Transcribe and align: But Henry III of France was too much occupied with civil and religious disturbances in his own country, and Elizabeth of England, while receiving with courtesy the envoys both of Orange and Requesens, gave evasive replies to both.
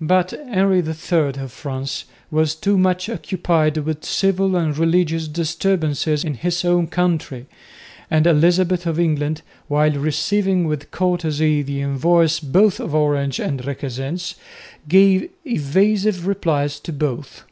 But 0.00 0.30
Henry 0.30 0.78
III 0.78 1.34
of 1.38 1.52
France 1.52 2.06
was 2.30 2.54
too 2.54 2.78
much 2.78 3.10
occupied 3.10 3.76
with 3.76 4.06
civil 4.06 4.56
and 4.56 4.74
religious 4.78 5.28
disturbances 5.28 6.24
in 6.24 6.32
his 6.32 6.64
own 6.64 6.86
country, 6.86 7.44
and 8.10 8.26
Elizabeth 8.26 8.86
of 8.86 8.98
England, 8.98 9.42
while 9.68 9.90
receiving 9.92 10.66
with 10.66 10.90
courtesy 10.90 11.60
the 11.60 11.82
envoys 11.82 12.40
both 12.40 12.80
of 12.80 12.94
Orange 12.94 13.38
and 13.38 13.66
Requesens, 13.66 14.36
gave 14.88 15.28
evasive 15.46 16.26
replies 16.26 16.80
to 16.80 16.90
both. 16.94 17.44